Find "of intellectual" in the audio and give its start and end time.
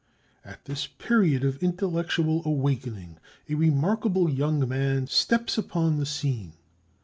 1.43-2.41